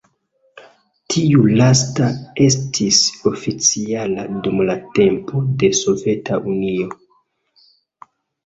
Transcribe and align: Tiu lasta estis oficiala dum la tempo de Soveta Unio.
Tiu 1.15 1.43
lasta 1.59 2.07
estis 2.45 3.01
oficiala 3.33 4.25
dum 4.47 4.65
la 4.71 4.79
tempo 5.01 5.45
de 5.65 5.71
Soveta 5.83 6.41
Unio. 6.55 6.91